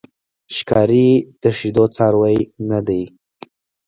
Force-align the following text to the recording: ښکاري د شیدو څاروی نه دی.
ښکاري 0.55 1.07
د 1.41 1.43
شیدو 1.57 1.85
څاروی 1.95 2.37
نه 2.69 2.79
دی. 2.87 3.01